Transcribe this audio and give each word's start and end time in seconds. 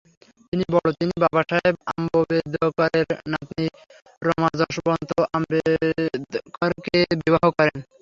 তিনি 0.49 0.63
বড় 0.73 0.87
তিনি 0.99 1.13
বাবা 1.23 1.41
সাহেব 1.49 1.75
আম্ববেদকরের 1.91 3.09
নাতনি 3.31 3.67
রমাযশবন্ত 4.21 5.09
আম্বেদকরকে 5.35 6.97
বিবাহ 7.21 7.45
করেন। 7.57 7.77